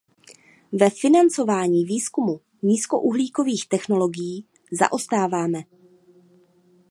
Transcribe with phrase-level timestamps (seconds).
[0.73, 5.63] Ve financování výzkumu nízkouhlíkových technologií zaostáváme.